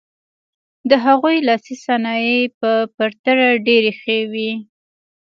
[0.89, 4.51] د هغوی لاسي صنایع په پرتله ډېرې ښې وې.